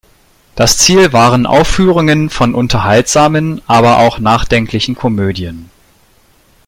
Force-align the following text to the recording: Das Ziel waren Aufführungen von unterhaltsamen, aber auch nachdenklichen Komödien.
Das 0.55 0.79
Ziel 0.79 1.13
waren 1.13 1.45
Aufführungen 1.45 2.31
von 2.31 2.55
unterhaltsamen, 2.55 3.61
aber 3.67 3.99
auch 3.99 4.17
nachdenklichen 4.17 4.95
Komödien. 4.95 5.69